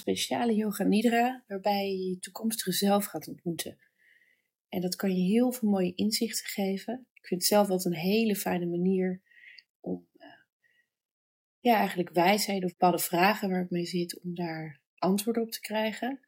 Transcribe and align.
speciale 0.00 0.54
yoga 0.54 0.84
nidra 0.84 1.44
waarbij 1.46 1.88
je 1.88 2.08
je 2.08 2.18
toekomstige 2.18 2.72
zelf 2.72 3.04
gaat 3.04 3.28
ontmoeten. 3.28 3.78
En 4.68 4.80
dat 4.80 4.96
kan 4.96 5.16
je 5.16 5.32
heel 5.32 5.52
veel 5.52 5.68
mooie 5.68 5.94
inzichten 5.94 6.46
geven. 6.46 7.06
Ik 7.12 7.26
vind 7.26 7.40
het 7.40 7.50
zelf 7.50 7.68
altijd 7.68 7.94
een 7.94 8.00
hele 8.00 8.36
fijne 8.36 8.66
manier 8.66 9.22
om 9.80 10.08
uh, 10.16 10.26
ja, 11.60 11.76
eigenlijk 11.76 12.10
wijsheid 12.10 12.64
of 12.64 12.70
bepaalde 12.70 12.98
vragen 12.98 13.50
waar 13.50 13.62
ik 13.62 13.70
mee 13.70 13.86
zit, 13.86 14.20
om 14.20 14.34
daar 14.34 14.80
antwoorden 14.94 15.42
op 15.42 15.50
te 15.50 15.60
krijgen. 15.60 16.20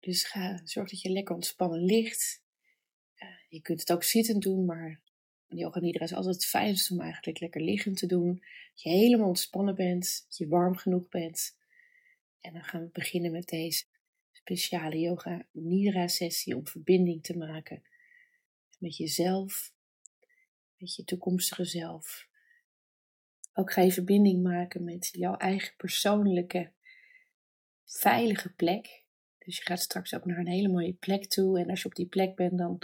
Dus 0.00 0.24
ga, 0.24 0.60
zorg 0.64 0.90
dat 0.90 1.00
je 1.00 1.10
lekker 1.10 1.34
ontspannen 1.34 1.84
ligt. 1.84 2.42
Uh, 3.16 3.28
je 3.48 3.60
kunt 3.60 3.80
het 3.80 3.92
ook 3.92 4.04
zittend 4.04 4.42
doen, 4.42 4.64
maar 4.64 5.00
yoga 5.46 5.80
nidra 5.80 6.04
is 6.04 6.14
altijd 6.14 6.34
het 6.34 6.46
fijnst 6.46 6.90
om 6.90 7.00
eigenlijk 7.00 7.40
lekker 7.40 7.60
liggend 7.60 7.96
te 7.96 8.06
doen. 8.06 8.34
Dat 8.34 8.82
je 8.82 8.88
helemaal 8.88 9.28
ontspannen 9.28 9.74
bent, 9.74 10.24
dat 10.28 10.36
je 10.36 10.48
warm 10.48 10.76
genoeg 10.76 11.08
bent. 11.08 11.56
En 12.46 12.52
dan 12.52 12.64
gaan 12.64 12.80
we 12.80 12.88
beginnen 12.92 13.32
met 13.32 13.48
deze 13.48 13.84
speciale 14.32 14.98
yoga 14.98 15.46
nidra 15.52 16.08
sessie 16.08 16.56
om 16.56 16.66
verbinding 16.66 17.22
te 17.22 17.36
maken 17.36 17.82
met 18.78 18.96
jezelf, 18.96 19.72
met 20.76 20.94
je 20.94 21.04
toekomstige 21.04 21.64
zelf. 21.64 22.28
Ook 23.52 23.72
ga 23.72 23.82
je 23.82 23.92
verbinding 23.92 24.42
maken 24.42 24.84
met 24.84 25.08
jouw 25.12 25.36
eigen 25.36 25.76
persoonlijke 25.76 26.72
veilige 27.84 28.52
plek. 28.54 29.04
Dus 29.38 29.56
je 29.56 29.62
gaat 29.62 29.80
straks 29.80 30.14
ook 30.14 30.24
naar 30.24 30.38
een 30.38 30.46
hele 30.46 30.68
mooie 30.68 30.94
plek 30.94 31.26
toe. 31.26 31.60
En 31.60 31.70
als 31.70 31.82
je 31.82 31.88
op 31.88 31.94
die 31.94 32.08
plek 32.08 32.34
bent, 32.34 32.58
dan 32.58 32.78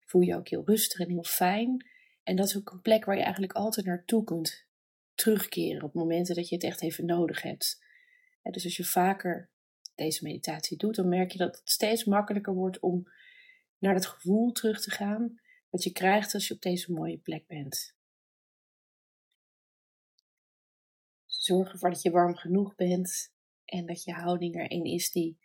voel 0.00 0.20
je 0.20 0.26
je 0.28 0.36
ook 0.36 0.48
heel 0.48 0.66
rustig 0.66 1.00
en 1.00 1.08
heel 1.08 1.24
fijn. 1.24 1.86
En 2.22 2.36
dat 2.36 2.46
is 2.46 2.56
ook 2.56 2.70
een 2.70 2.80
plek 2.80 3.04
waar 3.04 3.16
je 3.16 3.22
eigenlijk 3.22 3.52
altijd 3.52 3.86
naartoe 3.86 4.24
kunt 4.24 4.66
terugkeren 5.14 5.82
op 5.82 5.94
momenten 5.94 6.34
dat 6.34 6.48
je 6.48 6.54
het 6.54 6.64
echt 6.64 6.82
even 6.82 7.06
nodig 7.06 7.42
hebt. 7.42 7.86
Dus 8.42 8.64
als 8.64 8.76
je 8.76 8.84
vaker 8.84 9.50
deze 9.94 10.24
meditatie 10.24 10.76
doet, 10.76 10.94
dan 10.94 11.08
merk 11.08 11.32
je 11.32 11.38
dat 11.38 11.56
het 11.56 11.70
steeds 11.70 12.04
makkelijker 12.04 12.54
wordt 12.54 12.80
om 12.80 13.08
naar 13.78 13.94
dat 13.94 14.06
gevoel 14.06 14.52
terug 14.52 14.82
te 14.82 14.90
gaan 14.90 15.40
wat 15.70 15.82
je 15.82 15.92
krijgt 15.92 16.34
als 16.34 16.48
je 16.48 16.54
op 16.54 16.60
deze 16.60 16.92
mooie 16.92 17.18
plek 17.18 17.46
bent. 17.46 17.96
Zorg 21.26 21.72
ervoor 21.72 21.90
dat 21.90 22.02
je 22.02 22.10
warm 22.10 22.36
genoeg 22.36 22.74
bent 22.74 23.32
en 23.64 23.86
dat 23.86 24.02
je 24.02 24.12
houding 24.12 24.54
er 24.56 24.72
een 24.72 24.84
is 24.84 25.10
die 25.10 25.38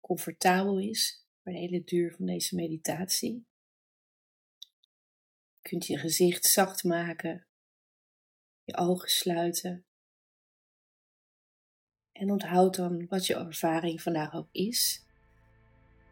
comfortabel 0.00 0.78
is 0.78 1.26
voor 1.42 1.52
de 1.52 1.58
hele 1.58 1.84
duur 1.84 2.14
van 2.14 2.26
deze 2.26 2.54
meditatie. 2.54 3.46
Je 5.54 5.68
kunt 5.68 5.86
je 5.86 5.98
gezicht 5.98 6.44
zacht 6.44 6.84
maken, 6.84 7.46
je 8.64 8.76
ogen 8.76 9.08
sluiten. 9.08 9.84
En 12.20 12.30
onthoud 12.30 12.76
dan 12.76 13.06
wat 13.08 13.26
je 13.26 13.34
ervaring 13.34 14.02
vandaag 14.02 14.34
ook 14.34 14.48
is, 14.52 15.04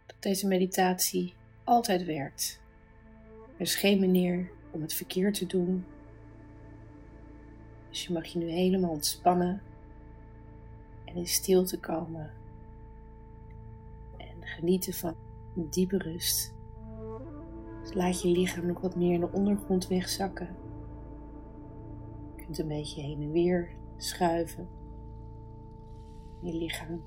dat 0.07 0.17
deze 0.23 0.47
meditatie 0.47 1.35
altijd 1.65 2.05
werkt. 2.05 2.61
Er 3.55 3.61
is 3.61 3.75
geen 3.75 4.01
manier 4.01 4.51
om 4.71 4.81
het 4.81 4.93
verkeerd 4.93 5.35
te 5.35 5.47
doen. 5.47 5.85
Dus 7.89 8.07
je 8.07 8.13
mag 8.13 8.27
je 8.27 8.39
nu 8.39 8.49
helemaal 8.51 8.91
ontspannen 8.91 9.63
en 11.05 11.17
in 11.17 11.27
stilte 11.27 11.81
komen. 11.81 12.31
En 14.17 14.37
genieten 14.41 14.93
van 14.93 15.17
een 15.57 15.71
diepe 15.71 15.99
rust. 15.99 16.55
Dus 17.83 17.95
laat 17.95 18.23
je 18.23 18.29
lichaam 18.29 18.67
nog 18.67 18.81
wat 18.81 18.97
meer 18.97 19.15
in 19.15 19.21
de 19.21 19.33
ondergrond 19.33 19.87
wegzakken. 19.87 20.57
Je 22.37 22.43
kunt 22.43 22.59
een 22.59 22.69
beetje 22.69 23.03
heen 23.03 23.23
en 23.23 23.33
weer 23.33 23.71
schuiven. 23.97 24.78
Je 26.41 26.55
lichaam 26.55 27.03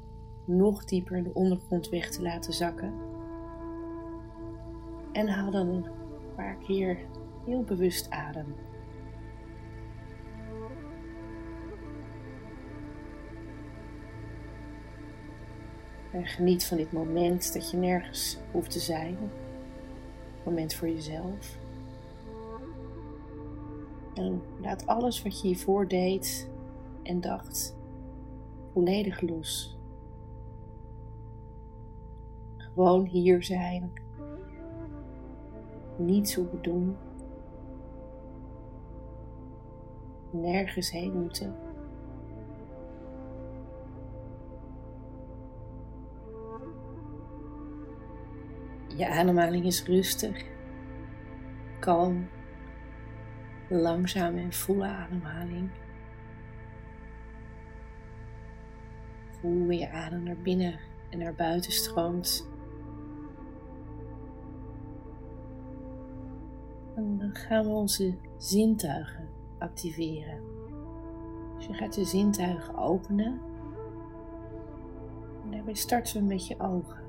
nog 0.46 0.86
dieper 0.86 1.18
in 1.18 1.24
de 1.24 1.34
ondergrond 1.34 1.90
weg 1.90 2.12
te 2.12 2.22
laten 2.22 2.54
zakken. 2.54 2.94
En 5.12 5.28
haal 5.28 5.52
dan 5.52 5.68
een 5.68 5.86
paar 6.36 6.56
keer 6.56 6.98
heel 7.46 7.64
bewust 7.64 8.09
adem. 8.09 8.56
En 16.12 16.25
geniet 16.25 16.66
van 16.66 16.78
dit 16.78 16.91
moment 16.91 17.53
dat 17.53 17.72
je 17.72 17.78
nergens 17.78 18.38
hoeft 18.52 18.72
te 18.72 18.80
zijn. 18.80 19.18
Moment 20.46 20.74
voor 20.74 20.88
jezelf. 20.88 21.58
En 24.14 24.41
laat 24.62 24.88
alles 24.88 25.22
wat 25.22 25.41
je 25.41 25.47
hiervoor 25.47 25.88
deed 25.88 26.50
en 27.03 27.22
dacht 27.22 27.75
volledig 28.74 29.22
los. 29.22 29.80
Gewoon 32.58 33.06
hier 33.06 33.44
zijn. 33.44 33.92
Niets 35.98 36.36
hoeven 36.36 36.62
doen. 36.62 36.96
Nergens 40.32 40.92
heen 40.92 41.22
moeten. 41.22 41.56
Je 48.96 49.08
ademhaling 49.08 49.66
is 49.66 49.86
rustig, 49.86 50.46
kalm, 51.80 52.30
langzame 53.70 54.42
en 54.42 54.53
volle 54.53 54.88
ademhaling. 54.88 55.70
Hoe 59.41 59.74
je 59.74 59.90
adem 59.90 60.24
naar 60.24 60.41
binnen 60.41 60.79
en 61.09 61.18
naar 61.18 61.35
buiten 61.35 61.72
stroomt. 61.72 62.50
En 66.96 67.18
dan 67.18 67.35
gaan 67.35 67.63
we 67.63 67.69
onze 67.69 68.16
zintuigen 68.38 69.29
activeren. 69.57 70.41
Dus 71.57 71.66
je 71.66 71.74
gaat 71.74 71.96
je 71.96 72.06
zintuigen 72.06 72.75
openen. 72.75 73.40
En 75.44 75.52
daarbij 75.52 75.73
starten 75.73 76.22
we 76.22 76.28
met 76.28 76.47
je 76.47 76.59
ogen. 76.59 77.00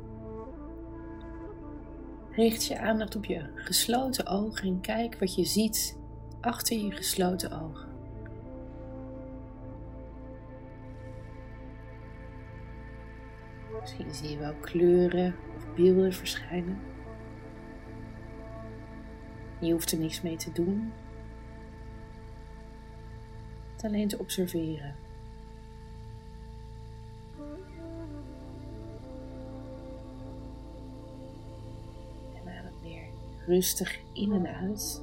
Richt 2.31 2.65
je 2.65 2.79
aandacht 2.79 3.17
op 3.17 3.25
je 3.25 3.51
gesloten 3.55 4.27
ogen 4.27 4.69
en 4.69 4.81
kijk 4.81 5.19
wat 5.19 5.35
je 5.35 5.45
ziet 5.45 5.99
achter 6.41 6.77
je 6.77 6.91
gesloten 6.91 7.61
ogen. 7.63 7.92
Misschien 13.83 14.15
zie 14.15 14.31
je 14.31 14.39
wel 14.39 14.55
kleuren 14.55 15.35
of 15.57 15.75
beelden 15.75 16.13
verschijnen. 16.13 16.79
Je 19.61 19.73
hoeft 19.73 19.93
er 19.93 19.99
niks 19.99 20.23
mee 20.23 20.37
te 20.37 20.53
doen. 20.53 20.93
Het 23.73 23.85
alleen 23.85 24.09
te 24.09 24.19
observeren. 24.19 24.97
En 32.35 32.49
adem 32.59 32.81
weer 32.83 33.05
rustig 33.47 34.01
in 34.13 34.33
en 34.33 34.47
uit. 34.47 35.03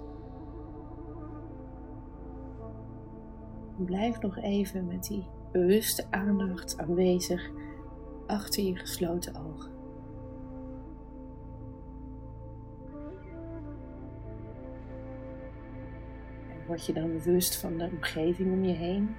blijf 3.85 4.22
nog 4.22 4.38
even 4.38 4.88
met 4.88 5.03
die 5.03 5.23
bewuste 5.51 6.06
aandacht 6.09 6.78
aanwezig 6.78 7.50
achter 8.29 8.63
je 8.63 8.75
gesloten 8.75 9.35
ogen. 9.35 9.72
En 16.50 16.66
word 16.67 16.85
je 16.85 16.94
dan 16.94 17.12
bewust 17.12 17.56
van 17.56 17.78
de 17.78 17.90
omgeving 17.91 18.51
om 18.51 18.63
je 18.63 18.73
heen. 18.73 19.16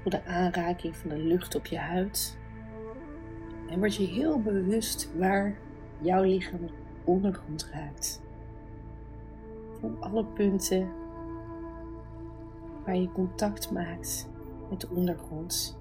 Voel 0.00 0.12
de 0.12 0.24
aanraking 0.24 0.96
van 0.96 1.08
de 1.08 1.18
lucht 1.18 1.54
op 1.54 1.66
je 1.66 1.78
huid. 1.78 2.38
En 3.68 3.78
word 3.78 3.94
je 3.94 4.06
heel 4.06 4.40
bewust 4.40 5.10
waar 5.16 5.58
jouw 5.98 6.22
lichaam 6.22 6.68
ondergrond 7.04 7.70
raakt. 7.72 8.22
Voel 9.80 9.96
alle 10.00 10.24
punten 10.24 10.92
waar 12.84 12.96
je 12.96 13.12
contact 13.12 13.70
maakt 13.70 14.28
met 14.70 14.80
de 14.80 14.88
ondergrond. 14.88 15.80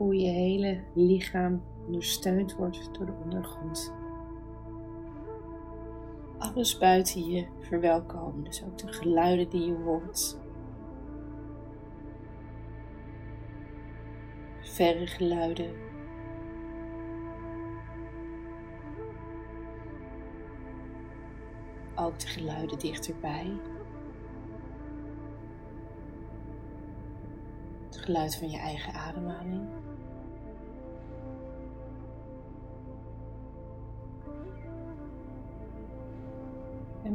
Voel 0.00 0.12
je 0.12 0.28
hele 0.28 0.80
lichaam 0.94 1.62
ondersteund 1.86 2.54
wordt 2.54 2.94
door 2.94 3.06
de 3.06 3.12
ondergrond. 3.24 3.94
Alles 6.38 6.78
buiten 6.78 7.30
je 7.30 7.46
verwelkomen, 7.58 8.44
dus 8.44 8.64
ook 8.64 8.78
de 8.78 8.92
geluiden 8.92 9.48
die 9.48 9.66
je 9.66 9.74
hoort. 9.74 10.38
Verre 14.60 15.06
geluiden 15.06 15.72
ook 21.94 22.18
de 22.18 22.26
geluiden 22.26 22.78
dichterbij. 22.78 23.58
geluid 28.00 28.36
van 28.36 28.50
je 28.50 28.58
eigen 28.58 28.92
ademhaling. 28.92 29.68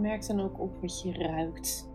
Merk 0.05 0.27
dan 0.27 0.39
ook 0.39 0.59
op 0.59 0.81
wat 0.81 1.01
je 1.01 1.13
ruikt. 1.13 1.89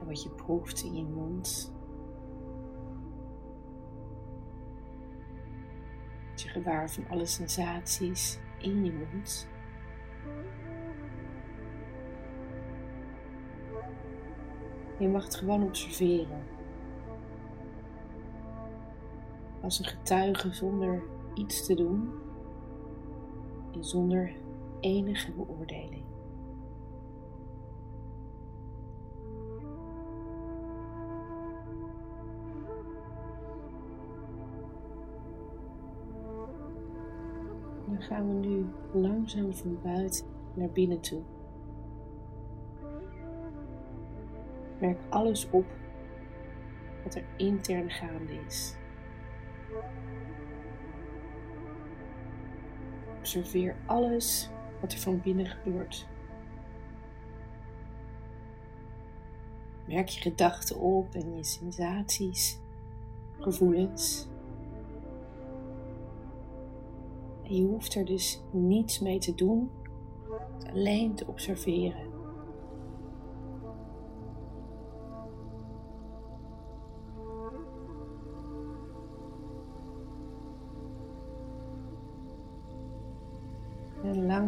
En 0.00 0.06
wat 0.06 0.22
je 0.22 0.30
proeft 0.30 0.82
in 0.82 0.96
je 0.96 1.04
mond. 1.04 1.72
je 6.34 6.48
gewaar 6.48 6.90
van 6.90 7.08
alle 7.08 7.26
sensaties 7.26 8.38
in 8.58 8.84
je 8.84 8.92
mond. 8.92 9.48
Je 14.98 15.08
mag 15.08 15.24
het 15.24 15.34
gewoon 15.34 15.62
observeren. 15.62 16.59
Als 19.60 19.78
een 19.78 19.84
getuige 19.84 20.52
zonder 20.52 21.02
iets 21.34 21.66
te 21.66 21.74
doen 21.74 22.10
en 23.72 23.84
zonder 23.84 24.32
enige 24.80 25.32
beoordeling. 25.32 26.04
Dan 37.86 38.02
gaan 38.02 38.28
we 38.28 38.46
nu 38.46 38.66
langzaam 38.92 39.54
van 39.54 39.78
buiten 39.82 40.26
naar 40.54 40.70
binnen 40.70 41.00
toe. 41.00 41.22
Merk 44.80 44.98
alles 45.08 45.50
op 45.50 45.64
wat 47.04 47.14
er 47.14 47.24
intern 47.36 47.90
gaande 47.90 48.34
is. 48.46 48.79
Observeer 53.18 53.76
alles 53.86 54.50
wat 54.80 54.92
er 54.92 54.98
van 54.98 55.20
binnen 55.20 55.46
gebeurt. 55.46 56.06
Merk 59.86 60.08
je 60.08 60.20
gedachten 60.20 60.80
op 60.80 61.14
en 61.14 61.36
je 61.36 61.44
sensaties, 61.44 62.58
gevoelens. 63.38 64.28
En 67.42 67.56
je 67.56 67.62
hoeft 67.62 67.94
er 67.94 68.04
dus 68.04 68.42
niets 68.50 68.98
mee 68.98 69.18
te 69.18 69.34
doen, 69.34 69.70
alleen 70.72 71.14
te 71.14 71.26
observeren. 71.26 72.09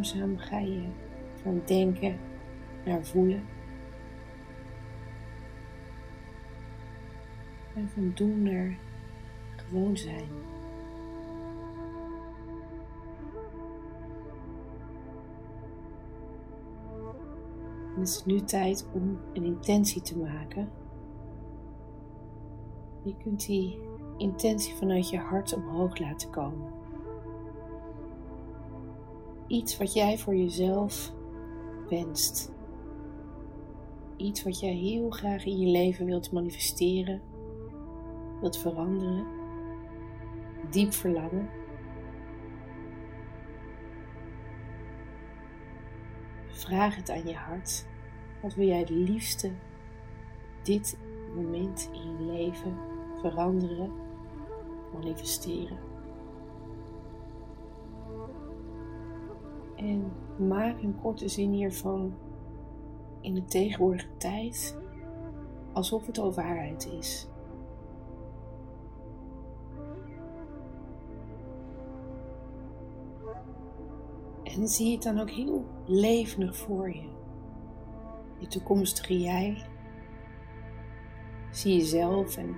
Langzaam 0.03 0.39
ga 0.39 0.59
je 0.59 0.89
van 1.43 1.63
denken 1.65 2.19
naar 2.85 3.05
voelen. 3.05 3.43
En 7.75 7.89
van 7.89 8.13
doen 8.15 8.43
naar 8.43 8.79
gewoon 9.57 9.97
zijn. 9.97 10.29
het 17.99 18.09
is 18.09 18.25
nu 18.25 18.41
tijd 18.41 18.87
om 18.93 19.19
een 19.33 19.45
intentie 19.45 20.03
te 20.03 20.19
maken. 20.19 20.69
Je 23.03 23.17
kunt 23.17 23.47
die 23.47 23.79
intentie 24.17 24.75
vanuit 24.75 25.11
je 25.11 25.19
hart 25.19 25.55
omhoog 25.55 25.99
laten 25.99 26.31
komen. 26.31 26.82
Iets 29.53 29.77
wat 29.77 29.93
jij 29.93 30.19
voor 30.19 30.35
jezelf 30.35 31.13
wenst. 31.89 32.53
Iets 34.17 34.43
wat 34.43 34.61
jij 34.61 34.73
heel 34.73 35.11
graag 35.11 35.45
in 35.45 35.59
je 35.59 35.67
leven 35.67 36.07
wilt 36.07 36.33
manifesteren, 36.33 37.23
wilt 38.41 38.59
veranderen, 38.59 39.27
diep 40.71 40.93
verlangen. 40.93 41.49
Vraag 46.47 46.97
het 46.97 47.11
aan 47.11 47.27
je 47.27 47.35
hart. 47.35 47.87
Wat 48.43 48.55
wil 48.55 48.67
jij 48.67 48.79
het 48.79 48.91
liefste 48.91 49.53
dit 50.63 50.99
moment 51.35 51.91
in 51.93 52.27
je 52.27 52.33
leven 52.33 52.77
veranderen, 53.21 53.93
manifesteren? 54.93 55.92
En 59.83 60.13
maak 60.49 60.83
een 60.83 61.01
korte 61.03 61.29
zin 61.29 61.53
hiervan 61.53 62.15
in 63.21 63.35
de 63.35 63.45
tegenwoordige 63.45 64.17
tijd 64.17 64.77
alsof 65.73 66.07
het 66.07 66.19
al 66.19 66.33
waarheid 66.33 66.87
is. 66.99 67.27
En 74.43 74.69
zie 74.69 74.93
het 74.93 75.03
dan 75.03 75.21
ook 75.21 75.31
heel 75.31 75.65
levendig 75.87 76.57
voor 76.57 76.89
je. 76.89 77.09
Je 78.39 78.47
toekomstige 78.47 79.21
jij. 79.21 79.65
Zie 81.51 81.77
jezelf 81.77 82.37
en 82.37 82.57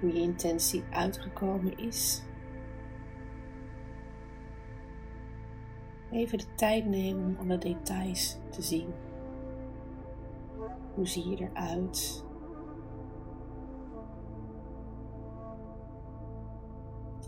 hoe 0.00 0.12
je 0.12 0.20
intentie 0.20 0.84
uitgekomen 0.90 1.78
is. 1.78 2.22
Even 6.10 6.38
de 6.38 6.54
tijd 6.54 6.86
nemen 6.86 7.24
om 7.26 7.36
alle 7.38 7.58
details 7.58 8.38
te 8.50 8.62
zien. 8.62 8.88
Hoe 10.94 11.06
zie 11.06 11.28
je 11.28 11.36
eruit? 11.36 12.24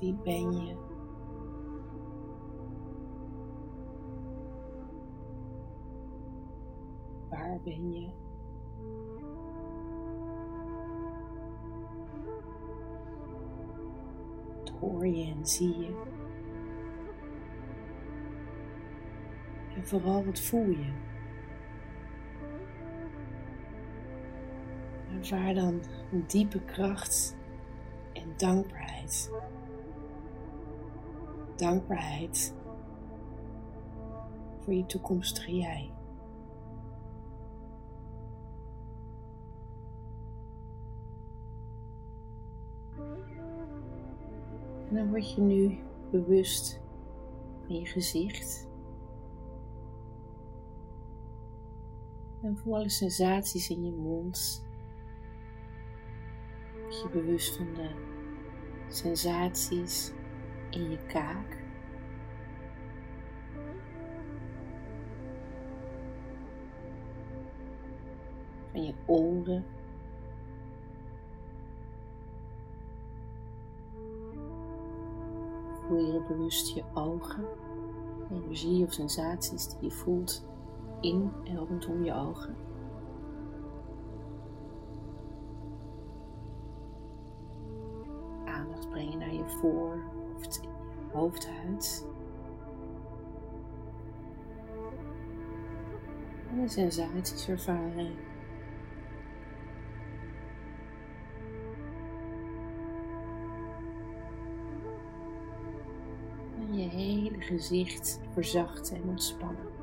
Wie 0.00 0.14
ben 0.14 0.52
je? 0.52 0.74
Waar 7.28 7.60
ben 7.64 7.92
je? 7.92 8.08
Wat 14.58 14.70
hoor 14.80 15.06
je 15.06 15.32
en 15.32 15.46
zie 15.46 15.78
je? 15.78 16.19
En 19.80 19.86
vooral 19.86 20.24
wat 20.24 20.40
voel 20.40 20.68
je? 20.68 20.92
Ervaar 25.18 25.54
dan 25.54 25.82
een 26.12 26.24
diepe 26.26 26.60
kracht 26.64 27.36
en 28.12 28.32
dankbaarheid. 28.36 29.30
Dankbaarheid 31.56 32.54
voor 34.60 34.74
je 34.74 34.86
toekomstige 34.86 35.56
jij. 35.56 35.90
En 44.88 44.94
dan 44.94 45.08
word 45.08 45.34
je 45.34 45.40
nu 45.40 45.78
bewust 46.10 46.80
van 47.66 47.74
je 47.76 47.86
gezicht. 47.86 48.69
En 52.42 52.56
voel 52.56 52.74
alle 52.74 52.88
sensaties 52.88 53.70
in 53.70 53.84
je 53.84 53.92
mond. 53.92 54.64
Je 56.88 57.08
bewust 57.12 57.56
van 57.56 57.74
de 57.74 57.90
sensaties 58.88 60.12
in 60.70 60.90
je 60.90 60.98
kaak. 61.06 61.58
Van 68.72 68.84
je 68.84 68.94
oren. 69.06 69.64
Voel 75.86 76.12
je 76.12 76.24
bewust 76.28 76.74
je 76.74 76.84
ogen, 76.94 77.44
energie 78.30 78.84
of 78.84 78.92
sensaties 78.92 79.68
die 79.68 79.78
je 79.80 79.90
voelt 79.90 80.48
in 81.00 81.32
en 81.44 81.56
rondom 81.56 82.04
je 82.04 82.14
ogen. 82.14 82.56
Aandacht 88.44 88.90
brengen 88.90 89.18
naar 89.18 89.34
je 89.34 89.44
en 89.46 90.62
je 90.62 90.68
hoofdhuid. 91.12 92.06
En 96.50 96.60
de 96.60 96.68
sensaties 96.68 97.48
ervaren. 97.48 98.14
En 106.58 106.74
je 106.74 106.88
hele 106.88 107.40
gezicht 107.40 108.20
verzachten 108.32 108.96
en 108.96 109.02
ontspannen. 109.02 109.79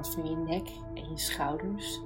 Van 0.00 0.28
je 0.28 0.36
nek 0.36 0.68
en 0.94 1.10
je 1.10 1.18
schouders. 1.18 2.00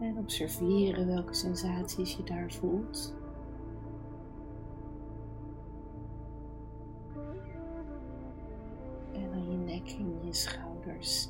En 0.00 0.18
observeren 0.18 1.06
welke 1.06 1.34
sensaties 1.34 2.16
je 2.16 2.22
daar 2.22 2.52
voelt. 2.52 3.14
En 9.12 9.30
dan 9.30 9.50
je 9.50 9.56
nek 9.56 9.88
en 9.98 10.24
je 10.24 10.32
schouders 10.32 11.28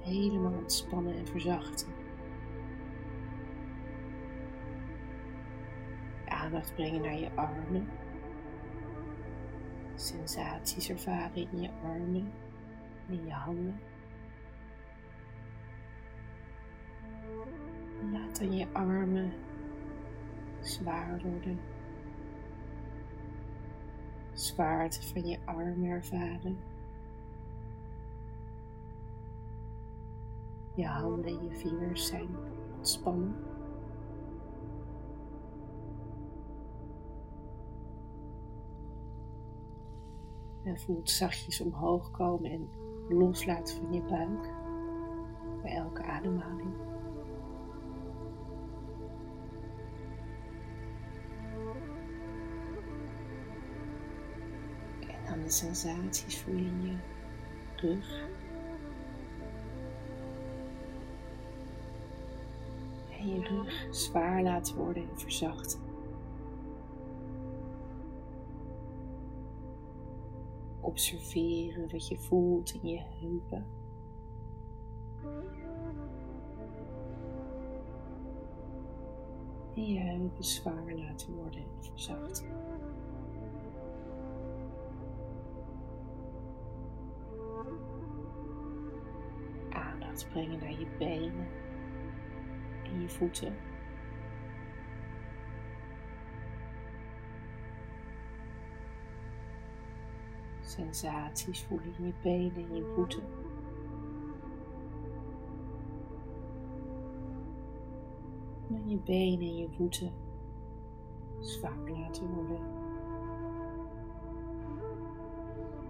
helemaal 0.00 0.52
ontspannen 0.52 1.16
en 1.16 1.26
verzachten. 1.26 1.88
Aandacht 6.24 6.74
brengen 6.74 7.02
naar 7.02 7.18
je 7.18 7.30
armen. 7.34 7.88
Sensaties 9.94 10.90
ervaren 10.90 11.50
in 11.50 11.60
je 11.60 11.70
armen 11.82 12.14
en 12.14 12.45
in 13.08 13.24
je 13.24 13.32
handen. 13.32 13.80
Laat 18.12 18.38
dan 18.38 18.56
je 18.56 18.66
armen 18.72 19.32
zwaar 20.60 21.20
worden. 21.22 21.60
Zwaarte 24.32 25.02
van 25.06 25.26
je 25.26 25.38
armen 25.44 25.84
ervaren. 25.84 26.58
Je 30.74 30.86
handen 30.86 31.26
en 31.26 31.44
je 31.44 31.54
vingers 31.54 32.06
zijn 32.06 32.28
ontspannen. 32.76 33.34
En 40.62 40.78
voelt 40.78 41.10
zachtjes 41.10 41.60
omhoog 41.60 42.10
komen 42.10 42.50
en 42.50 42.68
loslaten 43.08 43.76
van 43.76 43.92
je 43.92 44.02
buik 44.02 44.50
bij 45.62 45.74
elke 45.74 46.02
ademhaling. 46.02 46.86
de 55.46 55.52
sensaties 55.52 56.38
voel 56.38 56.54
je 56.54 56.64
in 56.64 56.82
je 56.82 56.96
rug. 57.76 58.28
En 63.18 63.28
je 63.28 63.40
rug 63.40 63.86
zwaar 63.90 64.42
laten 64.42 64.76
worden 64.76 65.02
en 65.02 65.18
verzachten. 65.18 65.85
Observeren 70.86 71.90
wat 71.90 72.08
je 72.08 72.18
voelt 72.18 72.74
in 72.82 72.88
je 72.88 73.02
heupen. 73.20 73.66
En 79.74 79.92
je 79.92 79.98
heupen 79.98 80.44
zwaar 80.44 80.94
laten 80.94 81.34
worden 81.34 81.60
en 81.60 81.84
verzachten. 81.90 82.46
aandacht 89.70 90.28
brengen 90.28 90.58
naar 90.58 90.78
je 90.80 90.86
benen 90.98 91.46
en 92.84 93.00
je 93.00 93.08
voeten. 93.08 93.54
Sensaties 100.76 101.64
voelen 101.64 101.94
in 101.98 102.06
je 102.06 102.12
benen 102.22 102.70
en 102.70 102.74
je 102.74 102.92
voeten. 102.94 103.22
En 108.70 108.88
je 108.88 108.96
benen 108.96 109.48
en 109.48 109.56
je 109.56 109.68
voeten 109.76 110.12
zwaar 111.40 111.90
laten 111.90 112.34
worden. 112.34 112.60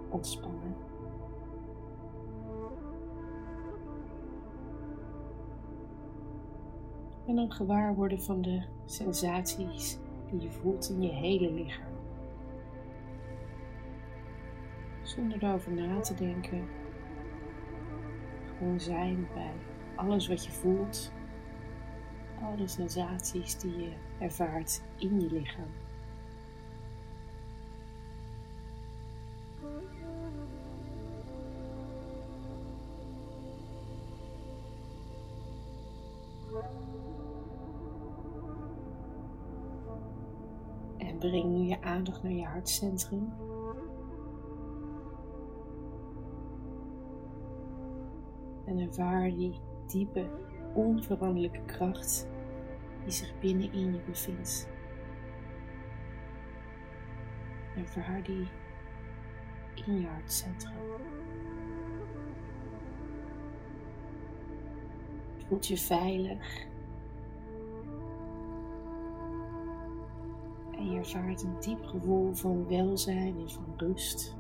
Ontspannen. 0.08 0.76
En 7.26 7.36
dan 7.36 7.52
gewaar 7.52 7.94
worden 7.94 8.22
van 8.22 8.42
de 8.42 8.62
sensaties 8.84 9.98
die 10.30 10.40
je 10.40 10.50
voelt 10.50 10.88
in 10.90 11.02
je 11.02 11.12
hele 11.12 11.52
lichaam. 11.52 11.95
Zonder 15.16 15.44
erover 15.44 15.73
na 15.73 16.00
te 16.00 16.14
denken. 16.14 16.64
Gewoon 18.58 18.80
zijn 18.80 19.28
bij 19.35 19.52
alles 19.94 20.28
wat 20.28 20.44
je 20.44 20.52
voelt. 20.52 21.12
Alle 22.42 22.68
sensaties 22.68 23.58
die 23.58 23.78
je 23.78 23.92
ervaart 24.18 24.82
in 24.99 25.20
je 25.20 25.26
lichaam. 25.26 25.70
En 40.99 41.18
breng 41.18 41.44
nu 41.44 41.64
je 41.64 41.82
aandacht 41.82 42.23
naar 42.23 42.32
je 42.32 42.44
hartcentrum. 42.44 43.32
En 48.76 48.83
ervaar 48.83 49.30
die 49.30 49.61
diepe, 49.87 50.26
onveranderlijke 50.75 51.64
kracht 51.64 52.28
die 53.02 53.12
zich 53.12 53.38
binnenin 53.38 53.92
je 53.92 54.00
bevindt. 54.06 54.68
Ervaar 57.76 58.23
die 58.23 58.49
in 59.87 60.00
je 60.00 60.06
hartcentrum. 60.06 60.75
Voelt 65.47 65.66
je 65.66 65.76
veilig 65.76 66.66
En 70.76 70.90
je 70.90 70.99
ervaart 70.99 71.42
een 71.42 71.61
diep 71.61 71.85
gevoel 71.85 72.35
van 72.35 72.68
welzijn 72.68 73.37
en 73.38 73.50
van 73.50 73.75
rust. 73.76 74.37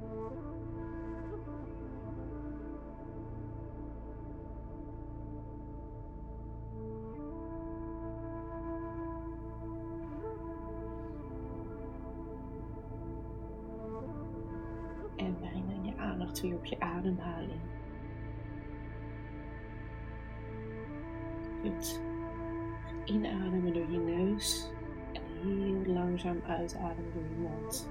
Op 16.44 16.64
je 16.64 16.80
ademhaling. 16.80 17.60
Kunt 21.62 22.00
inademen 23.04 23.74
door 23.74 23.90
je 23.90 23.98
neus 23.98 24.70
heel 25.42 25.94
langzaam 25.94 26.40
uitademen 26.46 27.12
door 27.12 27.22
je 27.22 27.36
mond. 27.40 27.90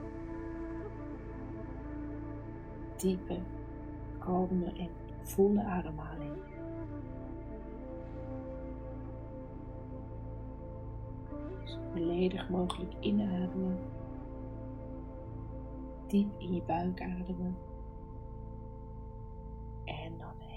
Diepe, 2.96 3.40
kalme 4.20 4.74
en 4.74 4.90
volle 5.22 5.64
ademhaling. 5.64 6.38
Zo 11.64 11.78
volledig 11.92 12.50
mogelijk 12.50 12.94
inademen. 13.00 13.78
Diep 16.08 16.40
in 16.40 16.54
je 16.54 16.62
buik 16.62 17.02
ademen. 17.02 17.56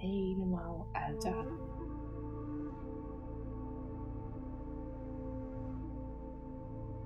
Helemaal 0.01 0.87
uitademen. 0.93 1.59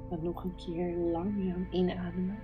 Dan 0.09 0.23
nog 0.23 0.45
een 0.45 0.55
keer 0.55 0.97
langzaam 0.97 1.67
inademen. 1.71 2.39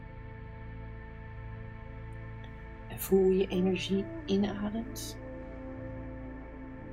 En 2.88 2.98
voel 2.98 3.30
je 3.30 3.46
energie 3.46 4.04
inademt. 4.26 5.18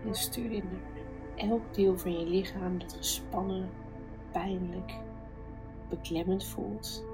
En 0.06 0.14
stuur 0.14 0.50
dit 0.50 0.64
naar 0.64 1.04
elk 1.36 1.74
deel 1.74 1.98
van 1.98 2.12
je 2.12 2.26
lichaam 2.26 2.80
dat 2.80 2.94
gespannen, 2.94 3.70
pijnlijk, 4.32 5.00
beklemmend 5.90 6.46
voelt. 6.46 7.06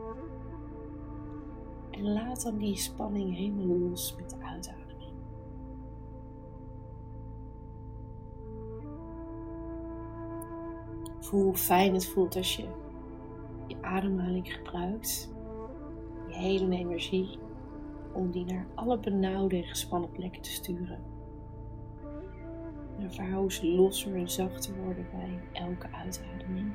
En 1.92 2.14
laat 2.14 2.42
dan 2.44 2.58
die 2.58 2.76
spanning 2.76 3.36
helemaal 3.36 3.78
los 3.78 4.16
met 4.16 4.30
de 4.30 4.38
Hoe 11.32 11.56
fijn 11.56 11.94
het 11.94 12.06
voelt 12.06 12.36
als 12.36 12.56
je 12.56 12.68
je 13.68 13.76
ademhaling 13.82 14.54
gebruikt, 14.54 15.32
je 16.28 16.34
hele 16.34 16.76
energie, 16.76 17.40
om 18.14 18.32
die 18.32 18.46
naar 18.46 18.66
alle 18.76 19.00
benauwde 19.00 19.56
en 19.56 19.64
gespannen 19.64 20.12
plekken 20.12 20.42
te 20.42 20.50
sturen. 20.50 21.00
En 22.98 23.04
ervaar 23.04 23.62
losser 23.62 24.16
en 24.16 24.30
zachter 24.30 24.84
worden 24.84 25.06
bij 25.12 25.40
elke 25.54 25.88
uitademing. 25.92 26.72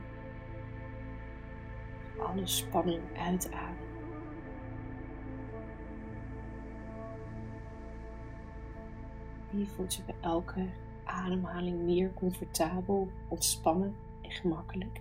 Alle 2.19 2.47
spanning 2.47 3.03
uitademen. 3.17 3.77
Hier 9.51 9.67
voelt 9.67 9.95
je 9.95 10.03
bij 10.07 10.17
elke 10.21 10.67
ademhaling 11.05 11.83
meer 11.83 12.15
comfortabel, 12.15 13.09
ontspannen 13.29 14.06
en 14.27 14.33
gemakkelijk. 14.33 15.01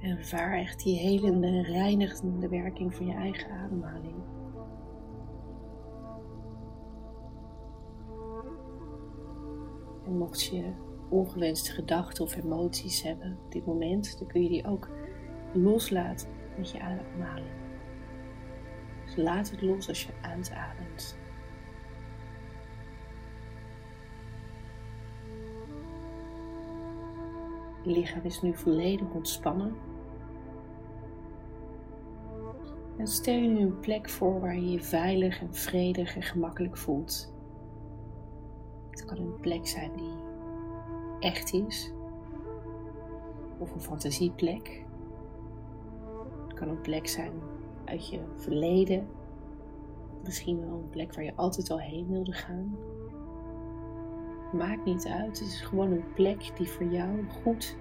En 0.00 0.18
ervaar 0.18 0.58
echt 0.58 0.82
die 0.82 0.98
helende, 0.98 1.62
reinigende 1.62 2.48
werking 2.48 2.94
van 2.94 3.06
je 3.06 3.12
eigen 3.12 3.50
ademhaling. 3.50 4.14
En 10.04 10.18
mocht 10.18 10.42
je 10.42 10.72
ongewenste 11.08 11.72
gedachten 11.72 12.24
of 12.24 12.36
emoties 12.36 13.02
hebben 13.02 13.38
op 13.44 13.52
dit 13.52 13.66
moment, 13.66 14.18
dan 14.18 14.28
kun 14.28 14.42
je 14.42 14.48
die 14.48 14.66
ook 14.66 14.88
loslaten 15.52 16.28
met 16.56 16.70
je 16.70 16.80
ademhaling. 16.80 17.60
Dus 19.04 19.16
laat 19.16 19.50
het 19.50 19.62
los 19.62 19.88
als 19.88 20.02
je 20.04 20.12
uitademt. 20.20 21.20
Je 27.82 27.90
lichaam 27.90 28.22
is 28.22 28.42
nu 28.42 28.54
volledig 28.54 29.10
ontspannen. 29.14 29.74
En 32.96 33.06
stel 33.06 33.34
je 33.34 33.48
nu 33.48 33.60
een 33.60 33.80
plek 33.80 34.10
voor 34.10 34.40
waar 34.40 34.54
je 34.54 34.70
je 34.70 34.82
veilig 34.82 35.40
en 35.40 35.54
vredig 35.54 36.16
en 36.16 36.22
gemakkelijk 36.22 36.76
voelt. 36.76 37.32
Het 38.90 39.04
kan 39.04 39.18
een 39.18 39.40
plek 39.40 39.66
zijn 39.66 39.90
die 39.96 40.12
echt 41.20 41.52
is, 41.52 41.92
of 43.58 43.74
een 43.74 43.80
fantasieplek. 43.80 44.84
Het 46.48 46.54
kan 46.54 46.68
een 46.68 46.80
plek 46.80 47.08
zijn 47.08 47.32
uit 47.84 48.08
je 48.08 48.20
verleden, 48.36 49.08
misschien 50.24 50.60
wel 50.60 50.78
een 50.78 50.90
plek 50.90 51.14
waar 51.14 51.24
je 51.24 51.36
altijd 51.36 51.70
al 51.70 51.80
heen 51.80 52.08
wilde 52.08 52.32
gaan. 52.32 52.76
Maakt 54.52 54.84
niet 54.84 55.06
uit, 55.06 55.38
het 55.38 55.48
is 55.48 55.60
gewoon 55.60 55.92
een 55.92 56.12
plek 56.14 56.50
die 56.56 56.68
voor 56.68 56.86
jou 56.86 57.24
goed, 57.42 57.76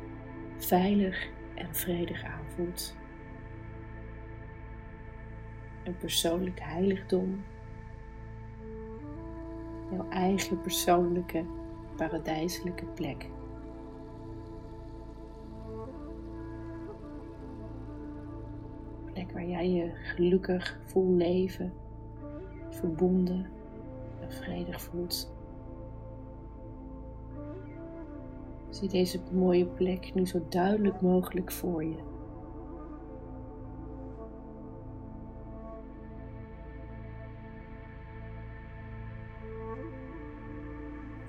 veilig 0.57 1.29
en 1.55 1.75
vredig 1.75 2.23
aanvoelt. 2.23 2.95
Een 5.83 5.97
persoonlijk 5.97 6.59
heiligdom. 6.61 7.43
Jouw 9.91 10.09
eigen 10.09 10.61
persoonlijke 10.61 11.45
paradijselijke 11.95 12.85
plek. 12.85 13.29
Een 19.05 19.13
plek 19.13 19.31
waar 19.31 19.45
jij 19.45 19.69
je 19.69 19.91
gelukkig, 19.93 20.79
vol 20.85 21.13
leven, 21.13 21.73
verbonden 22.69 23.49
en 24.21 24.31
vredig 24.31 24.81
voelt. 24.81 25.39
Zie 28.81 28.89
deze 28.89 29.19
mooie 29.31 29.65
plek 29.65 30.13
nu 30.13 30.25
zo 30.25 30.45
duidelijk 30.49 31.01
mogelijk 31.01 31.51
voor 31.51 31.83
je. 31.83 31.97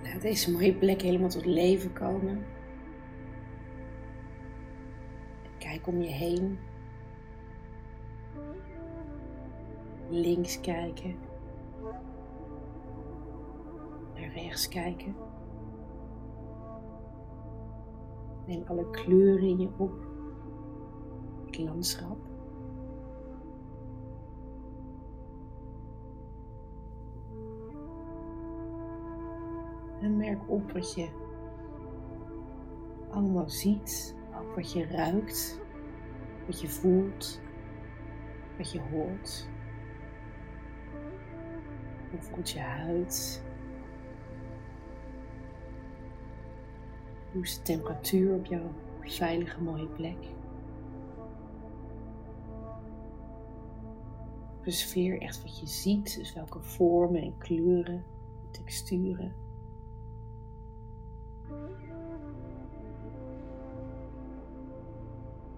Laat 0.03 0.23
deze 0.23 0.53
mooie 0.53 0.75
plek 0.75 1.03
helemaal 1.03 1.29
tot 1.29 1.45
leven 1.45 1.93
komen. 1.93 2.45
Kijk 5.59 5.87
om 5.87 6.03
je 6.03 6.11
heen. 6.11 6.59
Links 10.11 10.61
kijken. 10.61 11.17
Naar 14.15 14.33
rechts 14.35 14.69
kijken. 14.69 15.32
Neem 18.47 18.63
alle 18.67 18.91
kleuren 18.91 19.49
in 19.49 19.59
je 19.59 19.69
op. 19.77 19.93
Het 21.47 21.59
landschap. 21.59 22.17
En 30.01 30.17
merk 30.17 30.51
op 30.51 30.73
wat 30.73 30.95
je 30.95 31.09
allemaal 33.11 33.49
ziet, 33.49 34.17
ook 34.41 34.55
wat 34.55 34.73
je 34.73 34.87
ruikt, 34.87 35.61
wat 36.47 36.61
je 36.61 36.69
voelt, 36.69 37.41
wat 38.57 38.73
je 38.73 38.81
hoort. 38.81 39.49
Hoe 42.11 42.21
voelt 42.21 42.51
je 42.51 42.61
huid? 42.61 43.45
Hoe 47.33 47.43
is 47.43 47.57
de 47.57 47.63
temperatuur 47.63 48.35
op 48.35 48.47
jouw 48.47 48.73
veilige 49.01 49.63
mooie 49.63 49.87
plek? 49.87 50.17
Observeer 54.59 55.21
echt 55.21 55.43
wat 55.43 55.61
je 55.61 55.67
ziet, 55.67 56.17
dus 56.17 56.35
welke 56.35 56.61
vormen 56.61 57.23
en 57.23 57.39
kleuren, 57.39 58.05
texturen. 58.51 59.35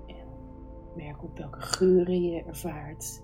En 0.06 0.26
merk 0.96 1.22
op 1.22 1.38
welke 1.38 1.60
geuren 1.60 2.22
je 2.22 2.42
ervaart. 2.42 3.22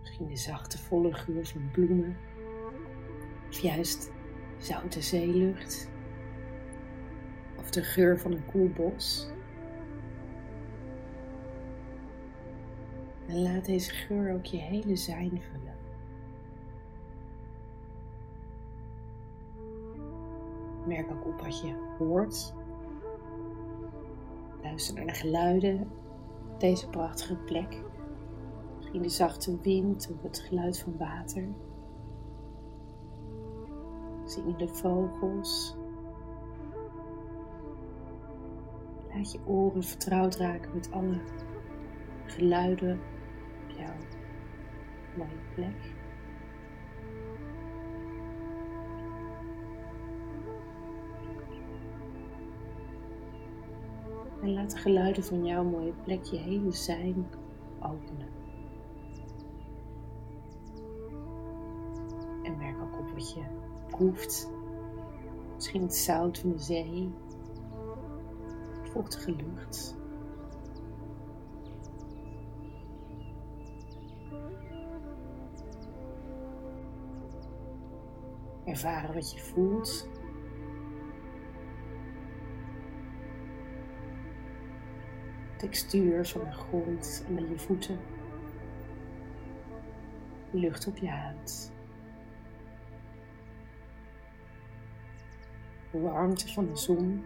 Misschien 0.00 0.26
de 0.26 0.36
zachte, 0.36 0.78
volle 0.78 1.12
geur 1.12 1.46
van 1.46 1.70
bloemen. 1.70 2.16
Of 3.48 3.58
juist 3.58 4.10
zoute 4.62 5.02
zeelucht 5.02 5.90
of 7.58 7.70
de 7.70 7.82
geur 7.82 8.18
van 8.18 8.32
een 8.32 8.46
koel 8.46 8.68
bos. 8.68 9.28
En 13.26 13.42
laat 13.42 13.64
deze 13.64 13.90
geur 13.90 14.34
ook 14.34 14.44
je 14.44 14.56
hele 14.56 14.96
zijn 14.96 15.42
vullen. 15.50 15.76
Merk 20.86 21.10
ook 21.10 21.26
op 21.26 21.40
wat 21.40 21.60
je 21.60 21.94
hoort. 21.98 22.54
Luister 24.62 24.94
naar 24.94 25.06
de 25.06 25.14
geluiden 25.14 25.90
op 26.52 26.60
deze 26.60 26.88
prachtige 26.88 27.36
plek. 27.36 27.82
Misschien 28.76 29.02
de 29.02 29.08
zachte 29.08 29.58
wind 29.60 30.10
of 30.14 30.22
het 30.22 30.38
geluid 30.38 30.78
van 30.78 30.96
water 30.98 31.48
zingende 34.32 34.68
vogels. 34.68 35.76
Laat 39.14 39.32
je 39.32 39.38
oren 39.46 39.82
vertrouwd 39.82 40.36
raken 40.36 40.70
met 40.74 40.90
alle 40.92 41.20
geluiden 42.24 43.00
op 43.64 43.76
jouw 43.76 43.94
mooie 45.16 45.40
plek. 45.54 45.94
En 54.42 54.52
laat 54.52 54.70
de 54.70 54.78
geluiden 54.78 55.24
van 55.24 55.44
jouw 55.44 55.64
mooie 55.64 55.92
plek 56.04 56.24
je 56.24 56.36
hele 56.36 56.72
zijn 56.72 57.26
openen. 57.80 58.41
proeft. 63.96 64.50
Misschien 65.54 65.82
het 65.82 65.96
zout 65.96 66.38
van 66.38 66.50
de 66.50 66.58
zee, 66.58 67.12
de 68.82 68.90
vochtige 68.90 69.30
lucht. 69.30 69.96
Ervaren 78.64 79.14
wat 79.14 79.32
je 79.32 79.40
voelt. 79.40 80.08
Textuur 85.56 86.26
van 86.26 86.44
de 86.44 86.52
grond 86.52 87.24
onder 87.28 87.50
je 87.50 87.58
voeten. 87.58 87.98
Lucht 90.50 90.86
op 90.86 90.96
je 90.96 91.08
huid. 91.08 91.71
De 95.92 96.00
warmte 96.00 96.52
van 96.52 96.66
de 96.66 96.76
zon. 96.76 97.22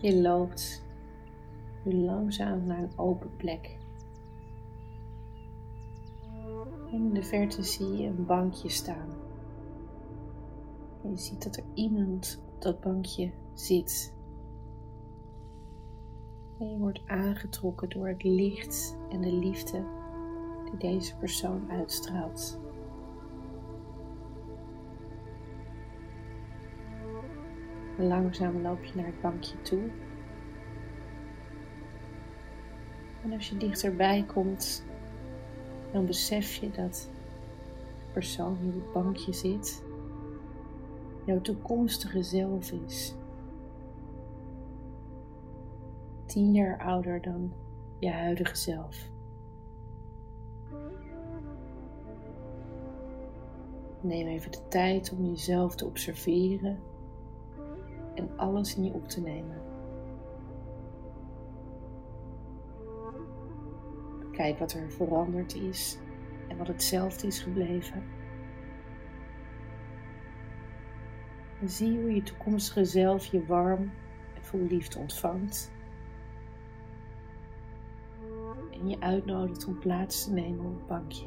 Je 0.00 0.20
loopt 0.20 0.84
nu 1.84 1.94
langzaam 1.94 2.66
naar 2.66 2.78
een 2.78 2.98
open 2.98 3.36
plek. 3.36 3.78
In 6.90 7.12
de 7.12 7.22
verte 7.22 7.62
zie 7.62 7.96
je 7.96 8.06
een 8.06 8.26
bankje 8.26 8.68
staan. 8.68 9.08
Je 11.02 11.16
ziet 11.16 11.42
dat 11.42 11.56
er 11.56 11.64
iemand 11.74 12.42
op 12.54 12.62
dat 12.62 12.80
bankje 12.80 13.30
zit. 13.54 14.14
En 16.58 16.70
je 16.70 16.78
wordt 16.78 17.02
aangetrokken 17.06 17.88
door 17.88 18.08
het 18.08 18.22
licht 18.22 18.96
en 19.10 19.20
de 19.20 19.32
liefde 19.32 20.03
die 20.78 20.90
deze 20.90 21.16
persoon 21.16 21.70
uitstraalt. 21.70 22.58
Langzaam 27.98 28.62
loop 28.62 28.84
je 28.84 28.92
naar 28.94 29.06
het 29.06 29.20
bankje 29.20 29.60
toe. 29.62 29.90
En 33.22 33.32
als 33.32 33.48
je 33.48 33.56
dichterbij 33.56 34.24
komt, 34.34 34.84
dan 35.92 36.06
besef 36.06 36.54
je 36.54 36.70
dat 36.70 37.10
de 37.98 38.12
persoon 38.12 38.58
die 38.60 38.68
op 38.68 38.74
het 38.74 38.92
bankje 38.92 39.32
zit 39.32 39.82
jouw 41.24 41.40
toekomstige 41.40 42.22
zelf 42.22 42.72
is. 42.72 43.14
Tien 46.26 46.52
jaar 46.52 46.78
ouder 46.78 47.22
dan 47.22 47.52
je 47.98 48.10
huidige 48.10 48.56
zelf. 48.56 49.12
Neem 54.00 54.26
even 54.26 54.50
de 54.50 54.68
tijd 54.68 55.12
om 55.12 55.24
jezelf 55.24 55.74
te 55.74 55.86
observeren 55.86 56.78
en 58.14 58.36
alles 58.36 58.76
in 58.76 58.84
je 58.84 58.92
op 58.92 59.08
te 59.08 59.20
nemen. 59.20 59.62
Kijk 64.32 64.58
wat 64.58 64.72
er 64.72 64.90
veranderd 64.90 65.54
is 65.54 65.98
en 66.48 66.56
wat 66.56 66.66
hetzelfde 66.66 67.26
is 67.26 67.38
gebleven. 67.38 68.02
En 71.60 71.68
zie 71.68 72.00
hoe 72.00 72.14
je 72.14 72.22
toekomstige 72.22 72.84
zelf 72.84 73.26
je 73.26 73.46
warm 73.46 73.90
en 74.34 74.44
vol 74.44 74.60
liefde 74.60 74.98
ontvangt. 74.98 75.72
En 78.84 78.90
je 78.90 79.00
uitnodigt 79.00 79.66
om 79.66 79.78
plaats 79.78 80.24
te 80.24 80.32
nemen 80.32 80.64
op 80.64 80.74
het 80.74 80.86
bankje. 80.86 81.26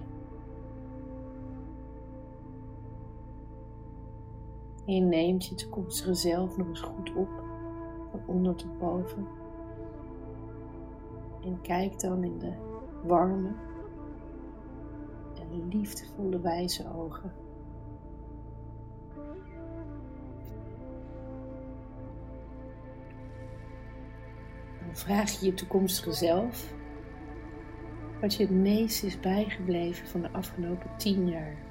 En 4.85 4.93
je 4.93 5.01
neemt 5.01 5.45
je 5.45 5.55
toekomstige 5.55 6.13
zelf 6.13 6.57
nog 6.57 6.67
eens 6.67 6.79
goed 6.79 7.15
op, 7.15 7.29
van 8.11 8.19
onder 8.25 8.55
tot 8.55 8.77
boven. 8.77 9.27
En 11.43 11.61
kijk 11.61 11.99
dan 11.99 12.23
in 12.23 12.37
de 12.39 12.53
warme 13.03 13.51
en 15.35 15.67
liefdevolle 15.67 16.39
wijze 16.39 16.93
ogen. 16.95 17.33
Dan 24.85 24.95
vraag 24.95 25.31
je 25.31 25.45
je 25.45 25.53
toekomstige 25.53 26.11
zelf 26.11 26.75
wat 28.21 28.33
je 28.33 28.43
het 28.43 28.51
meest 28.51 29.03
is 29.03 29.19
bijgebleven 29.19 30.07
van 30.07 30.21
de 30.21 30.29
afgelopen 30.31 30.89
tien 30.97 31.29
jaar. 31.29 31.66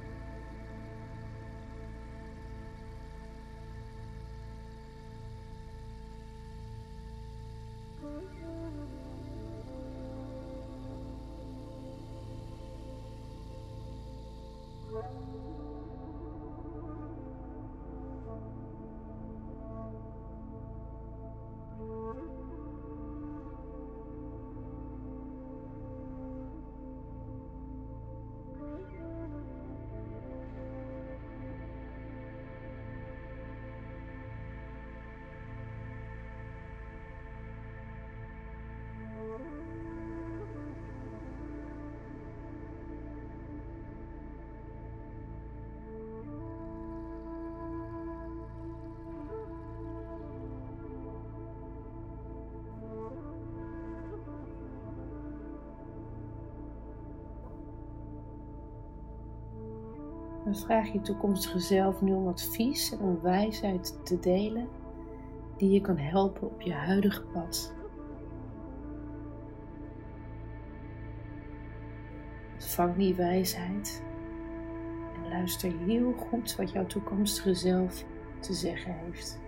Dan 60.46 60.56
vraag 60.56 60.92
je 60.92 61.00
toekomstige 61.00 61.59
zelf 61.59 62.00
nu 62.00 62.12
om 62.12 62.28
advies 62.28 62.92
en 62.92 62.98
om 62.98 63.20
wijsheid 63.20 63.98
te 64.04 64.18
delen 64.18 64.68
die 65.56 65.70
je 65.70 65.80
kan 65.80 65.96
helpen 65.98 66.50
op 66.50 66.61
je 66.61 66.72
huidige 66.72 67.22
pad. 67.22 67.74
Ontvang 72.52 72.96
die 72.96 73.14
wijsheid 73.14 74.02
en 75.14 75.28
luister 75.28 75.72
heel 75.87 76.12
goed 76.12 76.56
wat 76.56 76.70
jouw 76.72 76.87
toekomstige 76.87 77.54
zelf 77.54 78.04
te 78.40 78.52
zeggen 78.52 78.94
heeft. 78.94 79.40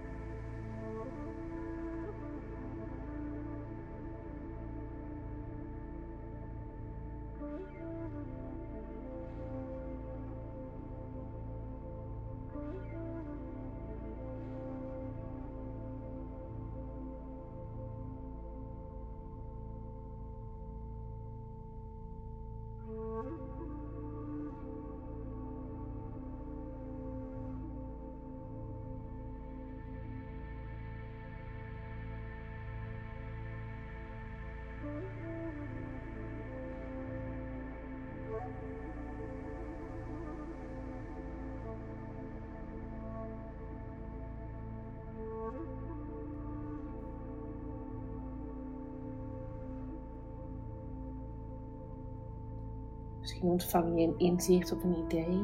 Misschien 53.29 53.51
ontvang 53.51 54.01
je 54.01 54.07
een 54.07 54.19
inzicht 54.19 54.73
of 54.73 54.83
een 54.83 54.97
idee, 55.07 55.43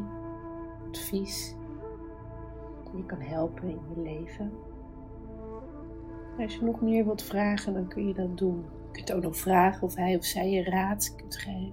advies 0.88 1.54
die 2.84 2.96
je 2.96 3.06
kan 3.06 3.20
helpen 3.20 3.68
in 3.68 3.80
je 3.94 4.02
leven. 4.02 4.52
Als 6.38 6.54
je 6.54 6.64
nog 6.64 6.80
meer 6.80 7.04
wilt 7.04 7.22
vragen, 7.22 7.74
dan 7.74 7.88
kun 7.88 8.06
je 8.06 8.14
dat 8.14 8.38
doen. 8.38 8.64
Je 8.86 8.90
kunt 8.92 9.12
ook 9.12 9.22
nog 9.22 9.36
vragen 9.36 9.82
of 9.82 9.94
hij 9.94 10.16
of 10.16 10.24
zij 10.24 10.50
je 10.50 10.64
raad 10.64 11.14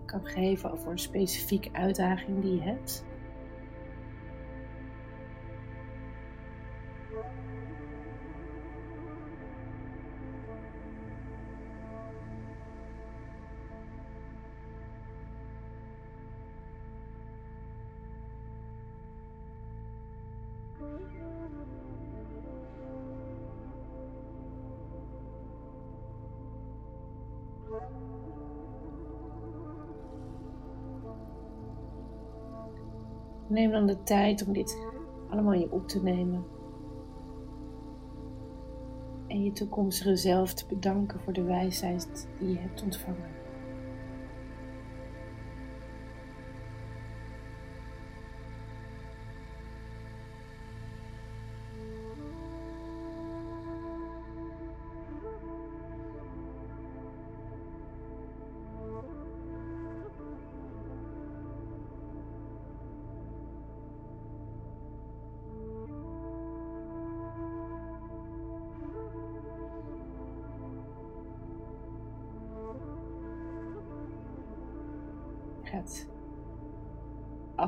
kan 0.05 0.25
geven 0.25 0.71
over 0.71 0.91
een 0.91 0.99
specifieke 0.99 1.69
uitdaging 1.71 2.41
die 2.41 2.55
je 2.55 2.61
hebt. 2.61 3.05
Neem 33.51 33.71
dan 33.71 33.85
de 33.85 34.03
tijd 34.03 34.47
om 34.47 34.53
dit 34.53 34.77
allemaal 35.29 35.53
je 35.53 35.71
op 35.71 35.87
te 35.87 36.03
nemen. 36.03 36.43
En 39.27 39.43
je 39.43 39.51
toekomstige 39.51 40.15
zelf 40.15 40.53
te 40.53 40.65
bedanken 40.67 41.19
voor 41.19 41.33
de 41.33 41.43
wijsheid 41.43 42.27
die 42.39 42.49
je 42.49 42.59
hebt 42.59 42.83
ontvangen. 42.83 43.40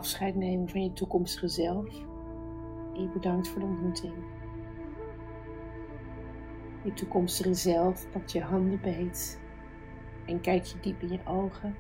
Afscheid 0.03 0.35
nemen 0.35 0.69
van 0.69 0.83
je 0.83 0.93
toekomstige 0.93 1.47
zelf. 1.47 1.91
Je 2.93 3.09
bedankt 3.13 3.47
voor 3.47 3.59
de 3.59 3.65
ontmoeting. 3.65 4.13
Je 6.83 6.93
toekomstige 6.93 7.53
zelf 7.53 8.09
pakt 8.11 8.31
je 8.31 8.41
handen 8.41 8.81
beet 8.81 9.39
en 10.25 10.41
kijkt 10.41 10.69
je 10.69 10.79
diep 10.81 11.01
in 11.01 11.11
je 11.11 11.19
ogen 11.25 11.75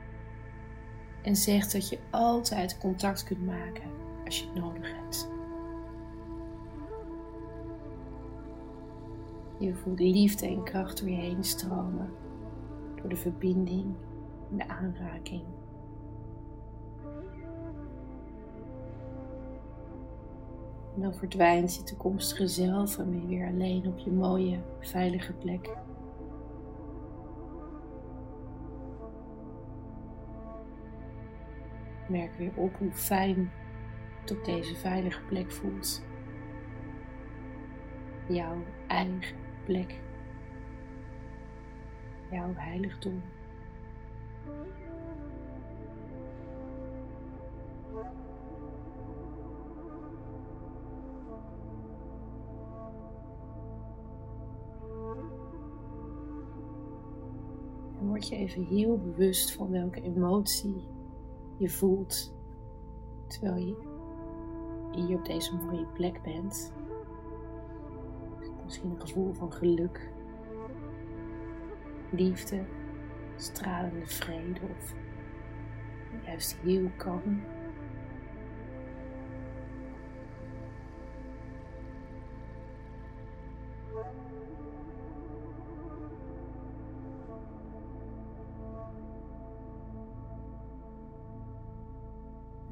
en 1.21 1.35
zegt 1.35 1.71
dat 1.71 1.89
je 1.89 1.99
altijd 2.09 2.77
contact 2.77 3.23
kunt 3.23 3.45
maken 3.45 3.89
als 4.25 4.39
je 4.39 4.45
het 4.45 4.55
nodig 4.55 4.95
hebt. 4.95 5.29
Je 9.59 9.75
voelt 9.75 9.99
liefde 9.99 10.47
en 10.47 10.63
kracht 10.63 10.99
door 10.99 11.09
je 11.09 11.15
heen 11.15 11.43
stromen, 11.43 12.09
door 12.95 13.09
de 13.09 13.15
verbinding 13.15 13.95
en 14.51 14.57
de 14.57 14.67
aanraking. 14.67 15.43
En 20.95 21.01
dan 21.01 21.13
verdwijnt 21.13 21.75
je 21.75 21.83
toekomstige 21.83 22.47
zelf 22.47 22.97
en 22.97 23.11
ben 23.11 23.21
je 23.21 23.27
weer 23.27 23.47
alleen 23.47 23.87
op 23.87 23.97
je 23.97 24.11
mooie, 24.11 24.59
veilige 24.79 25.33
plek. 25.33 25.69
Merk 32.07 32.33
weer 32.37 32.51
op 32.55 32.75
hoe 32.77 32.91
fijn 32.91 33.51
het 34.21 34.31
op 34.31 34.45
deze 34.45 34.75
veilige 34.75 35.21
plek 35.21 35.51
voelt. 35.51 36.03
Jouw 38.27 38.63
eigen 38.87 39.37
plek. 39.65 39.99
Jouw 42.31 42.53
heiligdom. 42.55 43.21
Je 58.23 58.35
even 58.35 58.63
heel 58.65 58.97
bewust 58.97 59.51
van 59.53 59.71
welke 59.71 60.01
emotie 60.01 60.87
je 61.57 61.69
voelt 61.69 62.33
terwijl 63.27 63.65
je 63.65 63.91
hier 64.91 65.17
op 65.17 65.25
deze 65.25 65.55
mooie 65.55 65.85
plek 65.85 66.21
bent. 66.21 66.73
Misschien 68.63 68.89
een 68.89 69.01
gevoel 69.01 69.33
van 69.33 69.53
geluk, 69.53 70.11
liefde, 72.11 72.63
stralende 73.35 74.05
vrede 74.05 74.61
of 74.77 74.93
juist 76.25 76.57
heel 76.63 76.89
kalm. 76.97 77.41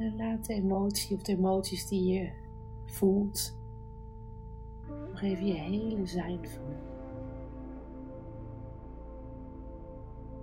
En 0.02 0.16
laat 0.16 0.46
de 0.46 0.54
emotie 0.54 1.16
of 1.16 1.22
de 1.22 1.32
emoties 1.32 1.88
die 1.88 2.14
je 2.14 2.32
voelt 2.86 3.58
nog 4.88 5.22
even 5.22 5.46
je 5.46 5.54
hele 5.54 6.06
zijn 6.06 6.48
voelen. 6.48 6.80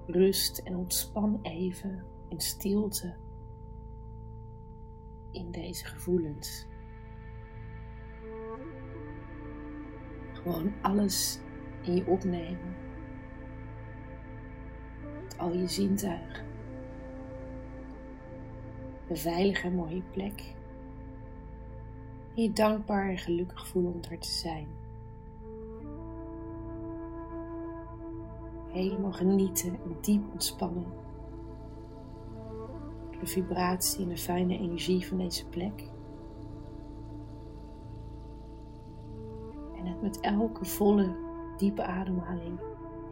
Rust 0.07 0.59
en 0.59 0.77
ontspan 0.77 1.39
even 1.43 2.05
in 2.29 2.41
stilte 2.41 3.17
in 5.31 5.51
deze 5.51 5.85
gevoelens. 5.85 6.67
Gewoon 10.33 10.73
alles 10.83 11.39
in 11.83 11.95
je 11.95 12.07
opnemen. 12.07 12.77
Met 15.23 15.39
al 15.39 15.53
je 15.53 15.69
zintuigen 15.69 16.48
een 19.09 19.17
veilige 19.17 19.71
mooie 19.71 20.03
plek. 20.11 20.55
En 22.35 22.43
je 22.43 22.53
dankbaar 22.53 23.09
en 23.09 23.19
gelukkig 23.19 23.67
voelen 23.67 23.93
om 23.93 24.01
er 24.11 24.19
te 24.19 24.31
zijn. 24.31 24.67
Helemaal 28.69 29.13
genieten 29.13 29.73
en 29.73 29.97
diep 30.01 30.23
ontspannen. 30.33 30.87
De 33.21 33.27
vibratie 33.27 34.03
en 34.03 34.09
de 34.09 34.17
fijne 34.17 34.59
energie 34.59 35.07
van 35.07 35.19
deze 35.19 35.47
plek. 35.47 35.91
En 39.77 39.87
het 39.87 40.03
met 40.03 40.21
elke 40.21 40.65
volle, 40.65 41.17
diepe 41.57 41.83
ademhaling 41.83 42.59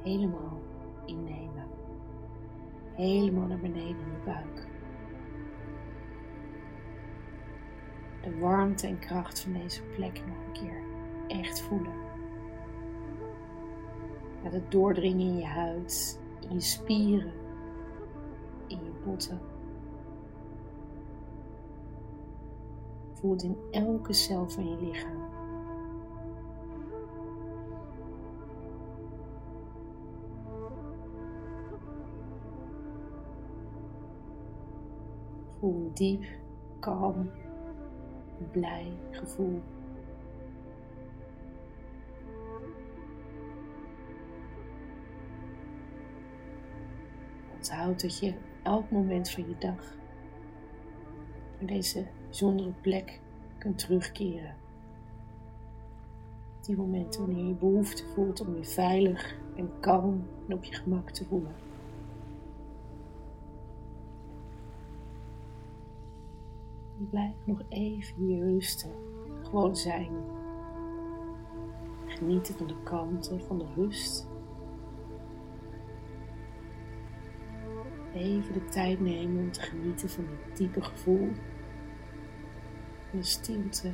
helemaal 0.02 0.60
innemen. 1.04 1.64
Helemaal 2.92 3.46
naar 3.46 3.60
beneden 3.60 3.88
in 3.88 4.10
je 4.10 4.22
buik. 4.24 4.75
De 8.26 8.38
warmte 8.38 8.86
en 8.86 8.98
kracht 8.98 9.40
van 9.40 9.52
deze 9.52 9.82
plek 9.82 10.22
nog 10.26 10.36
een 10.46 10.52
keer 10.52 10.82
echt 11.28 11.60
voelen. 11.60 11.92
Laat 14.42 14.52
het 14.52 14.70
doordringen 14.70 15.26
in 15.26 15.36
je 15.36 15.44
huid, 15.44 16.20
in 16.48 16.54
je 16.54 16.60
spieren, 16.60 17.32
in 18.66 18.84
je 18.84 18.92
botten. 19.04 19.40
Voel 23.12 23.30
het 23.30 23.42
in 23.42 23.56
elke 23.70 24.12
cel 24.12 24.48
van 24.48 24.68
je 24.68 24.76
lichaam. 24.80 25.24
Voel 35.58 35.90
diep, 35.94 36.24
kalm 36.78 37.30
blij 38.50 38.92
gevoel. 39.10 39.62
Onthoud 47.54 48.00
dat 48.00 48.18
je 48.18 48.34
elk 48.62 48.90
moment 48.90 49.30
van 49.30 49.48
je 49.48 49.54
dag 49.58 49.94
naar 51.58 51.68
deze 51.68 52.06
bijzondere 52.24 52.72
plek 52.80 53.20
kunt 53.58 53.78
terugkeren. 53.78 54.54
Die 56.60 56.76
momenten 56.76 57.20
wanneer 57.20 57.46
je 57.46 57.54
behoefte 57.54 58.04
voelt 58.06 58.40
om 58.40 58.56
je 58.56 58.64
veilig 58.64 59.36
en 59.56 59.80
kalm 59.80 60.26
en 60.48 60.54
op 60.54 60.64
je 60.64 60.74
gemak 60.74 61.10
te 61.10 61.24
voelen. 61.24 61.65
Blijf 67.10 67.34
nog 67.44 67.62
even 67.68 68.16
hier 68.16 68.44
rusten. 68.44 68.90
Gewoon 69.42 69.76
zijn. 69.76 70.10
Genieten 72.06 72.54
van 72.54 72.66
de 72.66 72.82
kalmte, 72.82 73.38
van 73.38 73.58
de 73.58 73.66
rust. 73.74 74.28
Even 78.14 78.52
de 78.52 78.64
tijd 78.64 79.00
nemen 79.00 79.42
om 79.42 79.52
te 79.52 79.60
genieten 79.60 80.08
van 80.08 80.24
dit 80.26 80.56
diepe 80.56 80.82
gevoel. 80.82 81.28
Van 83.10 83.18
de 83.18 83.24
stilte. 83.24 83.92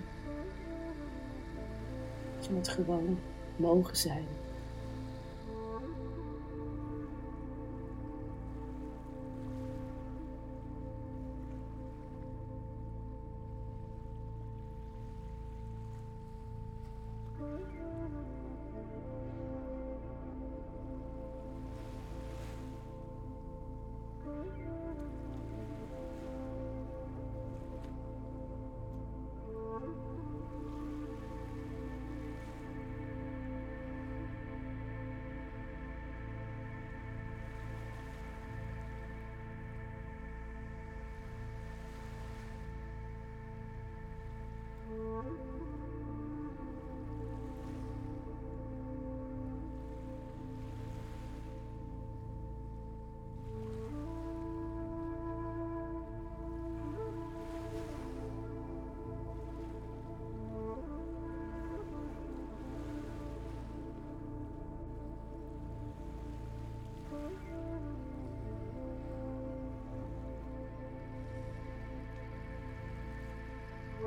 Van 2.39 2.55
het 2.55 2.69
gewoon 2.69 3.19
mogen 3.57 3.97
zijn. 3.97 4.27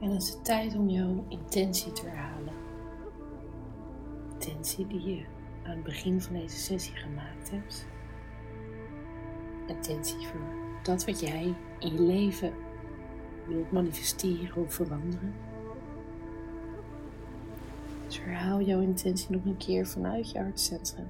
En 0.00 0.10
het 0.10 0.22
is 0.22 0.28
het 0.28 0.44
tijd 0.44 0.76
om 0.76 0.88
jouw 0.88 1.24
intentie 1.28 1.92
te 1.92 2.06
herhalen. 2.06 2.54
Intentie 4.32 4.86
die 4.86 5.02
je 5.02 5.24
aan 5.64 5.70
het 5.70 5.82
begin 5.82 6.20
van 6.20 6.34
deze 6.34 6.56
sessie 6.56 6.96
gemaakt 6.96 7.50
hebt. 7.50 7.86
Intentie 9.66 10.26
voor 10.26 10.56
dat 10.82 11.04
wat 11.04 11.20
jij 11.20 11.54
in 11.78 11.92
je 11.92 12.02
leven 12.02 12.52
wilt 13.46 13.72
manifesteren 13.72 14.64
of 14.64 14.74
veranderen. 14.74 15.34
Dus 18.06 18.20
herhaal 18.20 18.60
jouw 18.60 18.80
intentie 18.80 19.30
nog 19.30 19.44
een 19.44 19.56
keer 19.56 19.86
vanuit 19.86 20.30
je 20.30 20.38
hartcentrum. 20.38 21.08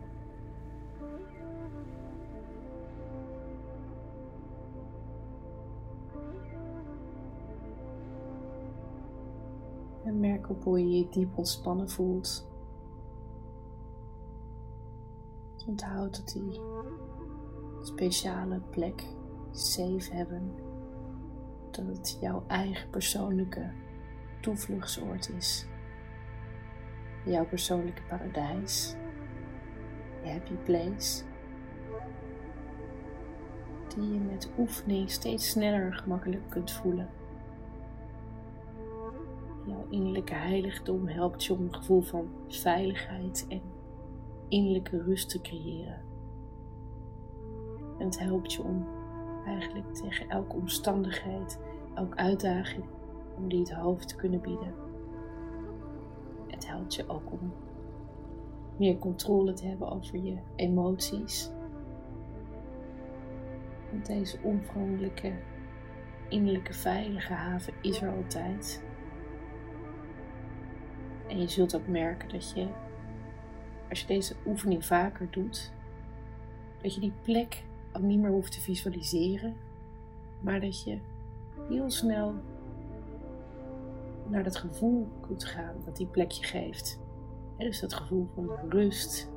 Op 10.49 10.65
hoe 10.65 10.79
je 10.79 10.99
je 10.99 11.09
diep 11.09 11.39
ontspannen 11.39 11.91
voelt. 11.91 12.47
Onthoud 15.67 16.17
dat 16.17 16.29
die 16.33 16.61
speciale 17.83 18.61
plek, 18.71 19.05
safe 19.51 20.15
hebben, 20.15 20.53
dat 21.71 21.87
het 21.87 22.19
jouw 22.21 22.45
eigen 22.47 22.91
persoonlijke 22.91 23.71
toevluchtsoord 24.41 25.31
is. 25.31 25.67
Jouw 27.25 27.47
persoonlijke 27.47 28.03
paradijs, 28.09 28.95
je 30.23 30.31
happy 30.31 30.55
place, 30.55 31.23
die 33.89 34.13
je 34.13 34.21
met 34.21 34.51
oefening 34.59 35.11
steeds 35.11 35.51
sneller 35.51 35.95
gemakkelijk 35.95 36.51
kunt 36.51 36.71
voelen. 36.73 37.09
Jouw 39.69 39.87
innerlijke 39.89 40.35
heiligdom 40.35 41.07
helpt 41.07 41.45
je 41.45 41.53
om 41.53 41.63
een 41.63 41.75
gevoel 41.75 42.01
van 42.01 42.29
veiligheid 42.49 43.47
en 43.49 43.63
innerlijke 44.49 45.03
rust 45.03 45.31
te 45.31 45.41
creëren. 45.41 46.01
En 47.99 48.05
het 48.05 48.19
helpt 48.19 48.53
je 48.53 48.63
om 48.63 48.87
eigenlijk 49.45 49.95
tegen 49.95 50.29
elke 50.29 50.57
omstandigheid, 50.57 51.61
elke 51.95 52.17
uitdaging, 52.17 52.85
om 53.37 53.49
die 53.49 53.59
het 53.59 53.73
hoofd 53.73 54.09
te 54.09 54.17
kunnen 54.17 54.41
bieden. 54.41 54.75
Het 56.47 56.69
helpt 56.69 56.95
je 56.95 57.09
ook 57.09 57.33
om 57.33 57.53
meer 58.77 58.99
controle 58.99 59.53
te 59.53 59.67
hebben 59.67 59.91
over 59.91 60.19
je 60.19 60.37
emoties. 60.57 61.51
Want 63.91 64.07
deze 64.07 64.39
onveranderlijke 64.43 65.33
innerlijke 66.29 66.73
veilige 66.73 67.33
haven 67.33 67.75
is 67.83 68.03
er 68.03 68.11
altijd. 68.11 68.87
En 71.29 71.41
je 71.41 71.49
zult 71.49 71.77
ook 71.77 71.87
merken 71.87 72.29
dat 72.29 72.51
je, 72.51 72.67
als 73.89 74.01
je 74.01 74.07
deze 74.07 74.35
oefening 74.47 74.85
vaker 74.85 75.31
doet, 75.31 75.73
dat 76.83 76.95
je 76.95 77.01
die 77.01 77.13
plek 77.23 77.65
ook 77.93 78.03
niet 78.03 78.21
meer 78.21 78.31
hoeft 78.31 78.53
te 78.53 78.61
visualiseren, 78.61 79.57
maar 80.41 80.61
dat 80.61 80.83
je 80.83 80.99
heel 81.69 81.91
snel 81.91 82.35
naar 84.29 84.43
dat 84.43 84.57
gevoel 84.57 85.09
kunt 85.21 85.45
gaan 85.45 85.75
dat 85.85 85.97
die 85.97 86.07
plek 86.07 86.31
je 86.31 86.45
geeft. 86.45 87.01
dus 87.57 87.81
dat 87.81 87.95
gevoel 87.95 88.29
van 88.35 88.51
rust. 88.69 89.31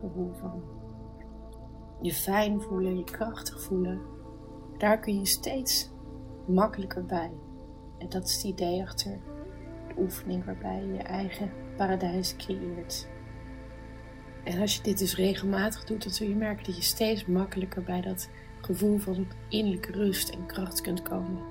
Gevoel 0.00 0.32
van 0.32 0.62
je 2.00 2.12
fijn 2.12 2.60
voelen, 2.60 2.96
je 2.96 3.04
krachtig 3.04 3.62
voelen. 3.62 4.00
Daar 4.78 4.98
kun 4.98 5.18
je 5.18 5.26
steeds 5.26 5.90
makkelijker 6.46 7.04
bij. 7.04 7.30
En 8.00 8.08
dat 8.08 8.24
is 8.24 8.34
het 8.34 8.44
idee 8.44 8.82
achter 8.82 9.18
de 9.88 9.94
oefening 9.98 10.44
waarbij 10.44 10.80
je 10.80 10.92
je 10.92 11.02
eigen 11.02 11.50
paradijs 11.76 12.36
creëert. 12.36 13.08
En 14.44 14.60
als 14.60 14.76
je 14.76 14.82
dit 14.82 14.98
dus 14.98 15.16
regelmatig 15.16 15.84
doet, 15.84 16.02
dan 16.02 16.12
zul 16.12 16.28
je 16.28 16.34
merken 16.34 16.64
dat 16.64 16.76
je 16.76 16.82
steeds 16.82 17.26
makkelijker 17.26 17.82
bij 17.82 18.00
dat 18.00 18.30
gevoel 18.60 18.98
van 18.98 19.26
innerlijke 19.48 19.92
rust 19.92 20.28
en 20.28 20.46
kracht 20.46 20.80
kunt 20.80 21.02
komen. 21.02 21.42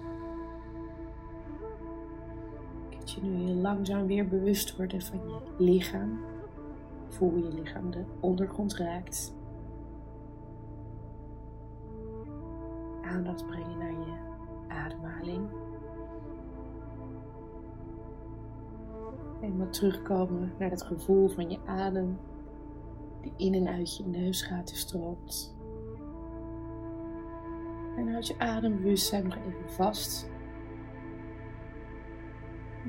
Kun 2.89 2.99
je 3.15 3.21
nu 3.21 3.45
heel 3.45 3.55
langzaam 3.55 4.07
weer 4.07 4.27
bewust 4.27 4.75
worden 4.75 5.01
van 5.01 5.19
je 5.19 5.63
lichaam. 5.63 6.19
Voel 7.07 7.35
je 7.35 7.53
lichaam 7.53 7.91
de 7.91 8.03
ondergrond 8.19 8.75
raakt. 8.75 9.33
Aandacht 13.01 13.47
brengen 13.47 13.77
naar 13.77 13.91
je 13.91 14.13
ademhaling. 14.67 15.49
Eenmaal 19.41 19.69
terugkomen 19.69 20.53
naar 20.59 20.69
het 20.69 20.83
gevoel 20.83 21.29
van 21.29 21.49
je 21.49 21.59
adem 21.65 22.17
die 23.21 23.33
in 23.37 23.53
en 23.53 23.67
uit 23.67 23.97
je 23.97 24.05
neusgaten 24.05 24.75
stroomt. 24.75 25.55
En 27.97 28.11
houd 28.11 28.27
je 28.27 28.39
adembewustzijn 28.39 29.23
nog 29.23 29.37
even 29.37 29.69
vast. 29.69 30.29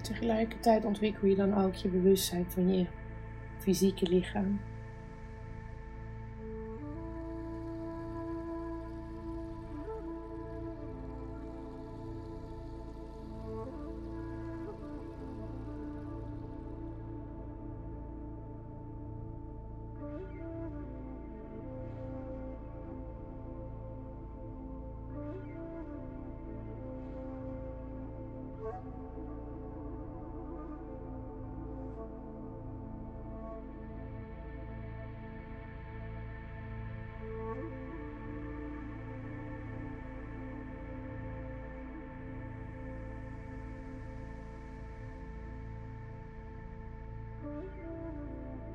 Tegelijkertijd 0.03 0.85
ontwikkel 0.85 1.29
je 1.29 1.35
dan 1.35 1.55
ook 1.55 1.75
je 1.75 1.89
bewustzijn 1.89 2.51
van 2.51 2.75
je 2.75 2.87
fysieke 3.59 4.09
lichaam. 4.09 4.61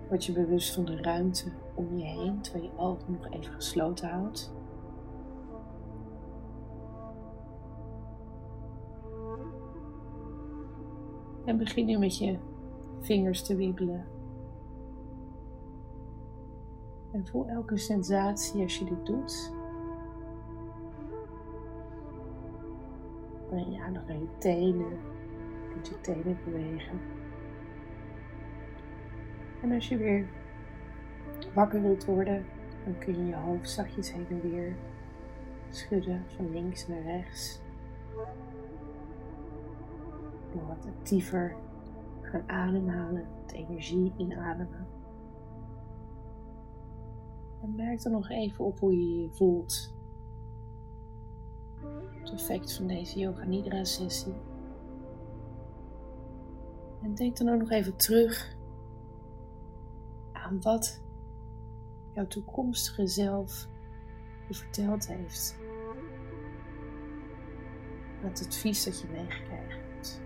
Word 0.08 0.26
je 0.26 0.32
bewust 0.32 0.74
van 0.74 0.86
de 0.86 1.01
ruimte 1.01 1.51
om 1.74 1.97
je 1.97 2.06
heen, 2.06 2.41
terwijl 2.41 2.64
je 2.64 2.78
ogen 2.78 3.12
nog 3.12 3.30
even 3.30 3.53
gesloten 3.53 4.10
houdt. 4.10 4.53
En 11.45 11.58
begin 11.58 11.86
nu 11.86 11.97
met 11.97 12.18
je 12.18 12.38
vingers 12.99 13.43
te 13.43 13.56
wiebelen. 13.56 14.06
En 17.12 17.28
voel 17.28 17.47
elke 17.47 17.78
sensatie 17.78 18.62
als 18.62 18.78
je 18.78 18.86
dit 18.86 19.06
doet. 19.06 19.53
Breng 23.49 23.76
je 23.76 23.82
aandacht 23.82 24.08
naar 24.08 24.18
je 24.18 24.38
tenen. 24.38 24.97
Je 25.70 25.89
je 25.89 26.01
tenen 26.01 26.38
bewegen. 26.45 26.99
En 29.66 29.72
als 29.72 29.88
je 29.88 29.97
weer 29.97 30.28
wakker 31.53 31.82
wilt 31.82 32.05
worden, 32.05 32.45
Dan 32.84 32.97
kun 32.97 33.18
je 33.18 33.26
je 33.26 33.36
hoofd 33.36 33.70
zachtjes 33.70 34.11
heen 34.13 34.26
en 34.30 34.41
weer 34.41 34.76
schudden 35.70 36.24
van 36.36 36.51
links 36.51 36.88
naar 36.88 37.01
rechts. 37.01 37.61
Door 40.53 40.68
wat 40.68 40.86
actiever 40.86 41.55
gaan 42.22 42.49
ademhalen, 42.49 43.28
de 43.45 43.53
energie 43.53 44.13
inademen. 44.18 44.88
En 47.61 47.76
merk 47.76 48.01
dan 48.01 48.11
nog 48.11 48.30
even 48.30 48.66
op 48.66 48.80
hoe 48.80 48.93
je 48.93 49.22
je 49.22 49.30
voelt. 49.30 49.93
Het 52.20 52.32
effect 52.32 52.74
van 52.74 52.88
deze 52.88 53.20
Yoga 53.20 53.43
Nidra 53.43 53.84
sessie. 53.84 54.36
En 57.01 57.16
denk 57.16 57.38
dan 57.38 57.49
ook 57.49 57.59
nog 57.59 57.72
even 57.72 57.95
terug 57.95 58.55
aan 60.46 60.62
wat 60.62 61.02
jouw 62.14 62.28
toekomstige 62.28 63.08
zelf 63.08 63.68
je 64.48 64.54
verteld 64.54 65.08
heeft. 65.08 65.56
Het 68.22 68.46
advies 68.46 68.84
dat 68.84 69.02
je 69.02 69.08
meegekregen 69.08 69.82
hebt. 69.91 70.22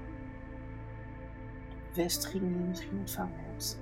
De 1.70 1.76
bevestiging 1.88 2.44
die 2.44 2.52
je 2.52 2.68
misschien 2.68 2.98
ontvangen 2.98 3.40
hebt. 3.40 3.80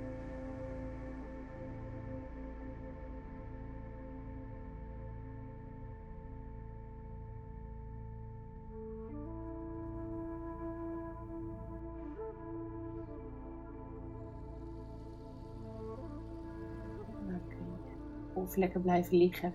Of 18.48 18.56
lekker 18.56 18.82
blijven 18.82 19.18
liggen. 19.18 19.54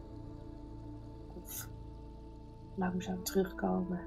Of 1.42 1.68
langzaam 2.74 3.22
terugkomen. 3.22 3.98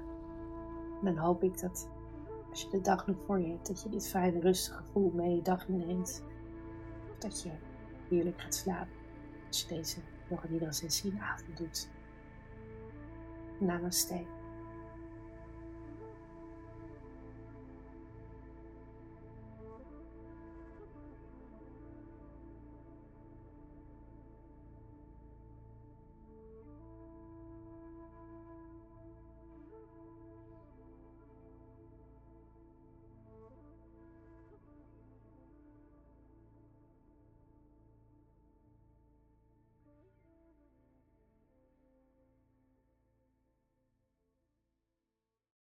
En 0.98 1.04
dan 1.04 1.16
hoop 1.16 1.42
ik 1.42 1.60
dat 1.60 1.88
als 2.50 2.62
je 2.62 2.68
de 2.70 2.80
dag 2.80 3.06
nog 3.06 3.16
voor 3.26 3.40
je 3.40 3.48
hebt, 3.48 3.66
dat 3.66 3.82
je 3.82 3.88
dit 3.88 4.08
fijne 4.08 4.40
rustige 4.40 4.78
gevoel 4.78 5.10
mee 5.14 5.34
je 5.34 5.42
dag 5.42 5.68
inneemt. 5.68 6.22
Dat 7.18 7.42
je 7.42 7.50
heerlijk 8.08 8.40
gaat 8.40 8.54
slapen 8.54 8.92
als 9.46 9.60
je 9.60 9.74
deze 9.74 9.98
nidra 10.48 10.72
sessie 10.72 11.10
in 11.10 11.16
de 11.16 11.22
avond 11.22 11.56
doet. 11.56 11.88
Namaste. 13.58 14.24